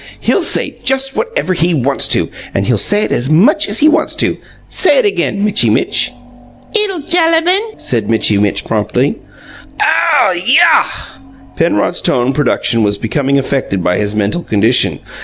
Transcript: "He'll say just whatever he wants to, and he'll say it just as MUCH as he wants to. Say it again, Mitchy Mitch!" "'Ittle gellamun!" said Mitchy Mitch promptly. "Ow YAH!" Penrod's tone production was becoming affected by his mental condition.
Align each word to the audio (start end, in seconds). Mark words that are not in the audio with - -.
"He'll 0.19 0.41
say 0.41 0.77
just 0.83 1.15
whatever 1.15 1.53
he 1.53 1.75
wants 1.75 2.07
to, 2.07 2.31
and 2.55 2.65
he'll 2.65 2.79
say 2.79 3.03
it 3.03 3.09
just 3.09 3.19
as 3.21 3.29
MUCH 3.29 3.69
as 3.69 3.77
he 3.77 3.87
wants 3.87 4.15
to. 4.15 4.35
Say 4.67 4.97
it 4.97 5.05
again, 5.05 5.45
Mitchy 5.45 5.69
Mitch!" 5.69 6.11
"'Ittle 6.75 7.01
gellamun!" 7.01 7.77
said 7.79 8.09
Mitchy 8.09 8.39
Mitch 8.39 8.65
promptly. 8.65 9.19
"Ow 9.79 10.33
YAH!" 10.43 11.17
Penrod's 11.55 12.01
tone 12.01 12.33
production 12.33 12.81
was 12.81 12.97
becoming 12.97 13.37
affected 13.37 13.83
by 13.83 13.99
his 13.99 14.15
mental 14.15 14.41
condition. 14.41 14.99